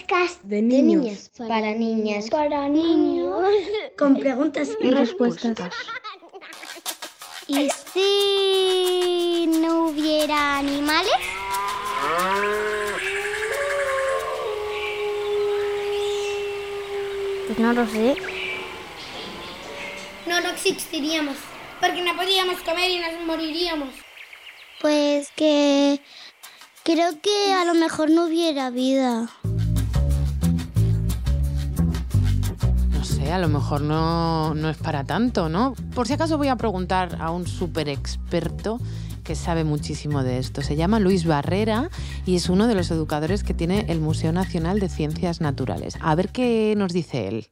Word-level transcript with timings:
podcast 0.00 0.42
de 0.42 0.62
niños, 0.62 1.30
para 1.36 1.74
niñas, 1.74 2.30
para 2.30 2.68
niños, 2.68 3.44
con 3.98 4.16
preguntas 4.16 4.70
y 4.80 4.90
respuestas. 4.90 5.58
¿Y 7.48 7.68
si 7.92 9.46
no 9.60 9.86
hubiera 9.88 10.58
animales? 10.58 11.12
Pues 17.46 17.58
no 17.58 17.72
lo 17.72 17.86
sé. 17.86 18.16
No, 20.26 20.40
no 20.40 20.48
existiríamos, 20.50 21.36
porque 21.80 22.02
no 22.02 22.16
podíamos 22.16 22.60
comer 22.60 22.90
y 22.90 23.00
nos 23.00 23.26
moriríamos. 23.26 23.94
Pues 24.80 25.30
que 25.34 26.00
creo 26.84 27.20
que 27.20 27.52
a 27.52 27.64
lo 27.64 27.74
mejor 27.74 28.10
no 28.10 28.26
hubiera 28.26 28.70
vida. 28.70 29.28
A 33.32 33.38
lo 33.38 33.48
mejor 33.48 33.80
no, 33.80 34.54
no 34.54 34.68
es 34.68 34.76
para 34.76 35.04
tanto, 35.04 35.48
¿no? 35.48 35.74
Por 35.94 36.06
si 36.06 36.14
acaso 36.14 36.38
voy 36.38 36.48
a 36.48 36.56
preguntar 36.56 37.18
a 37.20 37.30
un 37.30 37.46
súper 37.46 37.88
experto 37.88 38.78
que 39.24 39.34
sabe 39.34 39.64
muchísimo 39.64 40.22
de 40.22 40.38
esto. 40.38 40.62
Se 40.62 40.76
llama 40.76 40.98
Luis 40.98 41.24
Barrera 41.24 41.90
y 42.26 42.36
es 42.36 42.48
uno 42.48 42.66
de 42.66 42.74
los 42.74 42.90
educadores 42.90 43.44
que 43.44 43.54
tiene 43.54 43.86
el 43.88 44.00
Museo 44.00 44.32
Nacional 44.32 44.80
de 44.80 44.88
Ciencias 44.88 45.40
Naturales. 45.40 45.96
A 46.00 46.14
ver 46.14 46.30
qué 46.30 46.74
nos 46.76 46.92
dice 46.92 47.28
él. 47.28 47.48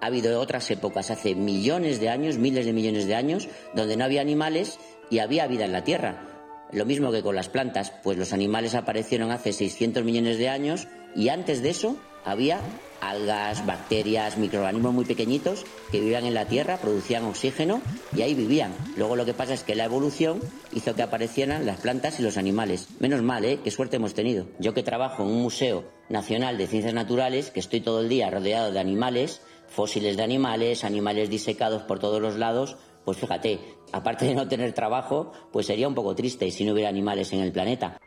Ha 0.00 0.06
habido 0.06 0.40
otras 0.40 0.70
épocas, 0.70 1.10
hace 1.10 1.34
millones 1.34 2.00
de 2.00 2.08
años, 2.08 2.38
miles 2.38 2.64
de 2.64 2.72
millones 2.72 3.06
de 3.06 3.14
años, 3.14 3.48
donde 3.74 3.96
no 3.96 4.04
había 4.04 4.22
animales 4.22 4.78
y 5.10 5.18
había 5.18 5.46
vida 5.48 5.64
en 5.64 5.72
la 5.72 5.84
Tierra. 5.84 6.27
Lo 6.72 6.84
mismo 6.84 7.10
que 7.10 7.22
con 7.22 7.34
las 7.34 7.48
plantas, 7.48 7.92
pues 8.02 8.18
los 8.18 8.32
animales 8.32 8.74
aparecieron 8.74 9.30
hace 9.30 9.52
600 9.52 10.04
millones 10.04 10.38
de 10.38 10.48
años 10.48 10.86
y 11.16 11.30
antes 11.30 11.62
de 11.62 11.70
eso 11.70 11.96
había 12.24 12.60
algas, 13.00 13.64
bacterias, 13.64 14.36
microorganismos 14.36 14.92
muy 14.92 15.04
pequeñitos 15.04 15.64
que 15.90 16.00
vivían 16.00 16.26
en 16.26 16.34
la 16.34 16.46
Tierra, 16.46 16.78
producían 16.78 17.24
oxígeno 17.24 17.80
y 18.14 18.22
ahí 18.22 18.34
vivían. 18.34 18.74
Luego 18.96 19.16
lo 19.16 19.24
que 19.24 19.34
pasa 19.34 19.54
es 19.54 19.62
que 19.62 19.74
la 19.74 19.84
evolución 19.84 20.40
hizo 20.72 20.94
que 20.94 21.02
aparecieran 21.02 21.64
las 21.64 21.80
plantas 21.80 22.18
y 22.20 22.22
los 22.22 22.36
animales. 22.36 22.88
Menos 22.98 23.22
mal, 23.22 23.44
¿eh? 23.44 23.60
Qué 23.62 23.70
suerte 23.70 23.96
hemos 23.96 24.14
tenido. 24.14 24.46
Yo 24.58 24.74
que 24.74 24.82
trabajo 24.82 25.22
en 25.22 25.30
un 25.30 25.42
museo 25.42 25.84
nacional 26.08 26.58
de 26.58 26.66
ciencias 26.66 26.94
naturales, 26.94 27.50
que 27.50 27.60
estoy 27.60 27.80
todo 27.80 28.00
el 28.00 28.08
día 28.08 28.30
rodeado 28.30 28.72
de 28.72 28.80
animales, 28.80 29.40
fósiles 29.68 30.16
de 30.16 30.22
animales, 30.24 30.84
animales 30.84 31.30
disecados 31.30 31.82
por 31.82 31.98
todos 31.98 32.20
los 32.20 32.36
lados, 32.36 32.76
pues 33.08 33.16
fíjate, 33.16 33.58
aparte 33.90 34.26
de 34.26 34.34
no 34.34 34.46
tener 34.48 34.74
trabajo, 34.74 35.32
pues 35.50 35.64
sería 35.64 35.88
un 35.88 35.94
poco 35.94 36.14
triste 36.14 36.50
si 36.50 36.66
no 36.66 36.74
hubiera 36.74 36.90
animales 36.90 37.32
en 37.32 37.40
el 37.40 37.52
planeta. 37.52 37.98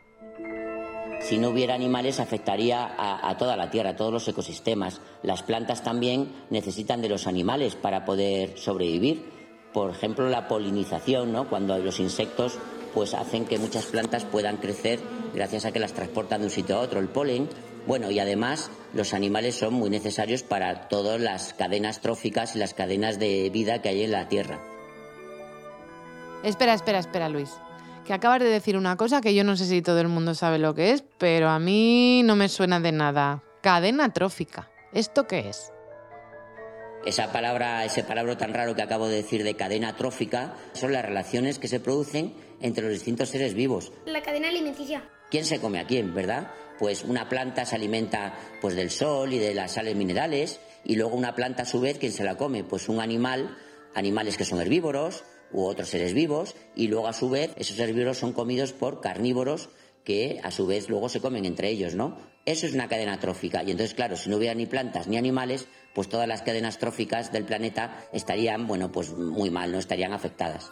Si 1.18 1.38
no 1.38 1.48
hubiera 1.48 1.74
animales 1.74 2.20
afectaría 2.20 2.94
a, 2.96 3.36
toda 3.36 3.56
la 3.56 3.68
Tierra, 3.68 3.90
a 3.90 3.96
todos 3.96 4.12
los 4.12 4.28
ecosistemas. 4.28 5.00
Las 5.24 5.42
plantas 5.42 5.82
también 5.82 6.30
necesitan 6.50 7.02
de 7.02 7.08
los 7.08 7.26
animales 7.26 7.74
para 7.74 8.04
poder 8.04 8.56
sobrevivir. 8.56 9.24
Por 9.72 9.90
ejemplo, 9.90 10.28
la 10.28 10.46
polinización, 10.46 11.32
¿no? 11.32 11.48
cuando 11.48 11.76
los 11.78 11.98
insectos 11.98 12.56
pues 12.94 13.12
hacen 13.14 13.44
que 13.46 13.58
muchas 13.58 13.86
plantas 13.86 14.24
puedan 14.24 14.58
crecer 14.58 15.00
gracias 15.34 15.64
a 15.64 15.72
que 15.72 15.80
las 15.80 15.94
transportan 15.94 16.42
de 16.42 16.46
un 16.46 16.52
sitio 16.52 16.76
a 16.76 16.80
otro. 16.80 17.00
El 17.00 17.08
polen 17.08 17.48
bueno, 17.88 18.12
y 18.12 18.20
además 18.20 18.70
los 18.94 19.14
animales 19.14 19.56
son 19.56 19.74
muy 19.74 19.90
necesarios 19.90 20.44
para 20.44 20.86
todas 20.86 21.20
las 21.20 21.54
cadenas 21.54 22.00
tróficas 22.00 22.54
y 22.54 22.60
las 22.60 22.74
cadenas 22.74 23.18
de 23.18 23.50
vida 23.50 23.82
que 23.82 23.88
hay 23.88 24.04
en 24.04 24.12
la 24.12 24.28
Tierra. 24.28 24.71
Espera, 26.42 26.74
espera, 26.74 26.98
espera, 26.98 27.28
Luis. 27.28 27.50
Que 28.04 28.12
acabas 28.12 28.40
de 28.40 28.46
decir 28.46 28.76
una 28.76 28.96
cosa 28.96 29.20
que 29.20 29.34
yo 29.34 29.44
no 29.44 29.56
sé 29.56 29.64
si 29.66 29.80
todo 29.80 30.00
el 30.00 30.08
mundo 30.08 30.34
sabe 30.34 30.58
lo 30.58 30.74
que 30.74 30.90
es, 30.90 31.04
pero 31.18 31.48
a 31.48 31.60
mí 31.60 32.22
no 32.24 32.34
me 32.34 32.48
suena 32.48 32.80
de 32.80 32.90
nada. 32.90 33.44
Cadena 33.62 34.12
trófica. 34.12 34.68
¿Esto 34.92 35.28
qué 35.28 35.48
es? 35.48 35.72
Esa 37.06 37.32
palabra, 37.32 37.84
ese 37.84 38.02
palabra 38.02 38.36
tan 38.36 38.54
raro 38.54 38.74
que 38.74 38.82
acabo 38.82 39.06
de 39.08 39.16
decir 39.16 39.44
de 39.44 39.54
cadena 39.54 39.96
trófica, 39.96 40.54
son 40.72 40.92
las 40.92 41.04
relaciones 41.04 41.60
que 41.60 41.68
se 41.68 41.78
producen 41.78 42.34
entre 42.60 42.84
los 42.84 42.92
distintos 42.92 43.28
seres 43.28 43.54
vivos. 43.54 43.92
La 44.06 44.22
cadena 44.22 44.48
alimenticia. 44.48 45.04
¿Quién 45.30 45.44
se 45.44 45.60
come 45.60 45.78
a 45.78 45.86
quién, 45.86 46.12
verdad? 46.12 46.50
Pues 46.78 47.04
una 47.04 47.28
planta 47.28 47.64
se 47.64 47.76
alimenta 47.76 48.34
pues 48.60 48.74
del 48.74 48.90
sol 48.90 49.32
y 49.32 49.38
de 49.38 49.54
las 49.54 49.72
sales 49.72 49.94
minerales 49.94 50.60
y 50.84 50.96
luego 50.96 51.16
una 51.16 51.36
planta 51.36 51.62
a 51.62 51.66
su 51.66 51.80
vez 51.80 51.98
quién 51.98 52.12
se 52.12 52.24
la 52.24 52.36
come, 52.36 52.64
pues 52.64 52.88
un 52.88 53.00
animal, 53.00 53.56
animales 53.94 54.36
que 54.36 54.44
son 54.44 54.60
herbívoros 54.60 55.24
u 55.52 55.64
otros 55.64 55.88
seres 55.88 56.14
vivos 56.14 56.54
y 56.74 56.88
luego 56.88 57.08
a 57.08 57.12
su 57.12 57.30
vez 57.30 57.52
esos 57.56 57.78
herbívoros 57.78 58.18
son 58.18 58.32
comidos 58.32 58.72
por 58.72 59.00
carnívoros 59.00 59.68
que 60.04 60.40
a 60.42 60.50
su 60.50 60.66
vez 60.66 60.88
luego 60.88 61.08
se 61.08 61.20
comen 61.20 61.44
entre 61.44 61.68
ellos, 61.70 61.94
¿no? 61.94 62.16
Eso 62.44 62.66
es 62.66 62.74
una 62.74 62.88
cadena 62.88 63.20
trófica 63.20 63.62
y 63.62 63.70
entonces 63.70 63.94
claro, 63.94 64.16
si 64.16 64.28
no 64.28 64.36
hubiera 64.36 64.54
ni 64.54 64.66
plantas 64.66 65.06
ni 65.06 65.16
animales, 65.16 65.68
pues 65.94 66.08
todas 66.08 66.26
las 66.26 66.42
cadenas 66.42 66.78
tróficas 66.78 67.32
del 67.32 67.44
planeta 67.44 68.04
estarían, 68.12 68.66
bueno, 68.66 68.90
pues 68.90 69.12
muy 69.12 69.50
mal, 69.50 69.70
no 69.70 69.78
estarían 69.78 70.12
afectadas. 70.12 70.70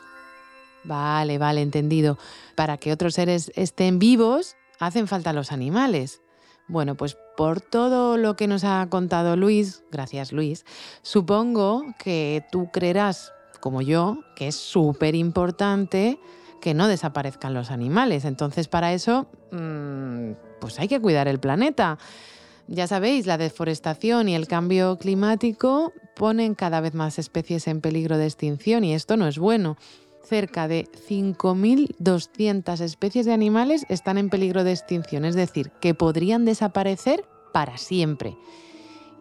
Vale, 0.83 1.39
vale, 1.39 1.61
entendido. 1.61 2.19
Para 2.57 2.79
que 2.79 2.93
otros 2.93 3.15
seres 3.15 3.53
estén 3.55 3.99
vivos, 3.99 4.57
hacen 4.79 5.07
falta 5.07 5.33
los 5.33 5.53
animales. 5.53 6.23
Bueno, 6.69 6.97
pues 6.97 7.17
por 7.37 7.61
todo 7.61 8.17
lo 8.17 8.37
que 8.37 8.47
nos 8.47 8.65
ha 8.65 8.87
contado 8.91 9.37
Luis, 9.37 9.83
gracias 9.91 10.31
Luis, 10.31 10.65
supongo 11.03 11.85
que 11.99 12.45
tú 12.53 12.71
creerás, 12.73 13.33
como 13.61 13.83
yo, 13.83 14.21
que 14.35 14.49
es 14.49 14.57
súper 14.57 15.15
importante 15.15 16.19
que 16.61 16.75
no 16.75 16.89
desaparezcan 16.89 17.55
los 17.55 17.71
animales. 17.71 18.25
Entonces, 18.25 18.69
para 18.69 18.93
eso, 18.93 19.27
mmm, 19.53 20.33
pues 20.61 20.79
hay 20.79 20.89
que 20.89 21.01
cuidar 21.01 21.29
el 21.29 21.41
planeta. 21.41 21.99
Ya 22.67 22.87
sabéis, 22.87 23.27
la 23.27 23.39
deforestación 23.39 24.29
y 24.29 24.35
el 24.35 24.47
cambio 24.47 24.99
climático 24.99 25.93
ponen 26.17 26.55
cada 26.55 26.81
vez 26.81 26.95
más 26.95 27.19
especies 27.19 27.67
en 27.67 27.81
peligro 27.81 28.19
de 28.19 28.27
extinción 28.27 28.85
y 28.85 28.95
esto 28.95 29.17
no 29.17 29.27
es 29.27 29.39
bueno 29.39 29.77
cerca 30.31 30.69
de 30.69 30.87
5.200 31.09 32.81
especies 32.81 33.27
de 33.27 33.33
animales 33.33 33.85
están 33.89 34.17
en 34.17 34.31
peligro 34.31 34.63
de 34.63 34.71
extinción, 34.71 35.25
es 35.25 35.35
decir, 35.35 35.73
que 35.81 35.93
podrían 35.93 36.45
desaparecer 36.45 37.25
para 37.53 37.77
siempre. 37.79 38.37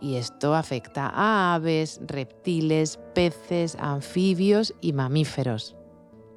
Y 0.02 0.16
esto 0.16 0.56
afecta 0.56 1.12
a 1.14 1.56
aves, 1.56 2.00
reptiles, 2.06 3.00
peces, 3.14 3.76
anfibios 3.80 4.74
y 4.82 4.94
mamíferos. 4.94 5.76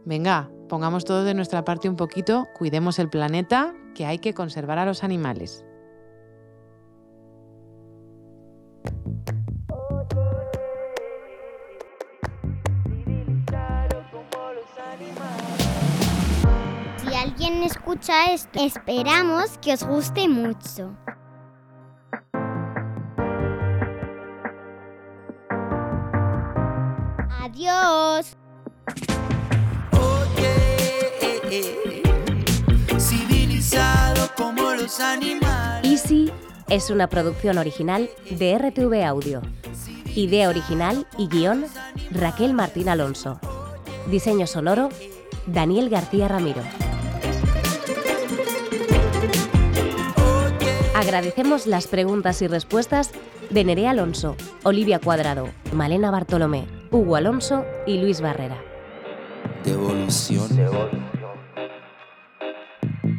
Venga, 0.05 0.51
pongamos 0.69 1.05
todo 1.05 1.23
de 1.23 1.35
nuestra 1.35 1.65
parte 1.65 1.89
un 1.89 1.95
poquito, 1.95 2.49
cuidemos 2.59 2.99
el 2.99 3.09
planeta, 3.09 3.73
que 3.95 4.05
hay 4.05 4.19
que 4.19 4.35
conservar 4.35 4.79
a 4.79 4.87
los 4.87 5.05
animales. 5.05 5.65
Si 16.97 17.15
alguien 17.15 17.63
escucha 17.63 18.33
esto, 18.33 18.61
esperamos 18.61 19.57
que 19.59 19.75
os 19.75 19.85
guste 19.85 20.29
mucho. 20.29 20.97
Adiós. 27.53 28.35
Oye, 29.93 32.03
civilizado 32.99 34.31
como 34.39 34.71
los 34.71 34.99
animales. 35.01 35.85
Easy 35.85 36.33
es 36.71 36.89
una 36.89 37.09
producción 37.09 37.59
original 37.59 38.09
de 38.31 38.57
RTV 38.57 39.05
Audio. 39.05 39.43
Idea 40.15 40.49
original 40.49 41.07
y 41.19 41.29
guion 41.29 41.67
Raquel 42.11 42.55
Martín 42.55 42.89
Alonso. 42.89 43.39
Diseño 44.11 44.47
sonoro 44.47 44.89
Daniel 45.47 45.91
García 45.91 46.29
Ramiro. 46.29 46.63
Agradecemos 50.95 51.67
las 51.67 51.87
preguntas 51.87 52.41
y 52.41 52.47
respuestas 52.47 53.11
de 53.51 53.65
Nerea 53.65 53.91
Alonso, 53.91 54.37
Olivia 54.63 55.01
Cuadrado, 55.01 55.51
Malena 55.73 56.11
Bartolomé, 56.11 56.65
Hugo 56.93 57.17
Alonso 57.17 57.65
y 57.87 57.97
Luis 57.97 58.21
Barrera. 58.21 58.63
Devolución. 59.65 60.47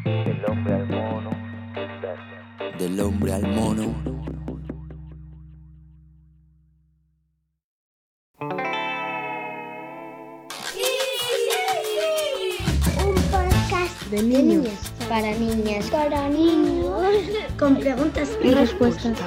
Del 0.06 0.46
hombre 0.48 0.74
al 0.76 0.88
mono. 0.88 1.32
Del 2.78 3.00
hombre 3.00 3.34
al 3.34 3.48
mono. 3.48 3.96
Un 13.00 13.16
podcast 13.32 14.04
de 14.12 14.22
niños, 14.22 14.94
para 15.10 15.32
niñas, 15.32 15.90
para 15.90 16.30
niños, 16.30 17.02
con 17.58 17.76
preguntas 17.78 18.38
y 18.44 18.52
respuestas. 18.52 19.18